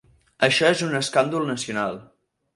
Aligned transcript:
Això 0.47 0.71
és 0.77 0.81
un 0.87 0.97
escàndol 1.01 1.47
nacional. 1.51 2.03